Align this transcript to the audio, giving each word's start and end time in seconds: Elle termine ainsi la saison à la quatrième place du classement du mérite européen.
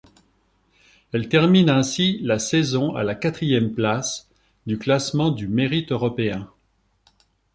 Elle 1.13 1.29
termine 1.29 1.69
ainsi 1.69 2.17
la 2.23 2.39
saison 2.39 2.95
à 2.95 3.03
la 3.03 3.13
quatrième 3.13 3.71
place 3.71 4.27
du 4.65 4.79
classement 4.79 5.29
du 5.29 5.47
mérite 5.47 5.91
européen. 5.91 6.49